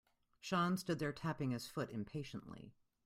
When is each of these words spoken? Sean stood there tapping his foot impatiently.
Sean 0.39 0.77
stood 0.77 0.97
there 0.97 1.13
tapping 1.13 1.51
his 1.51 1.67
foot 1.67 1.91
impatiently. 1.91 2.73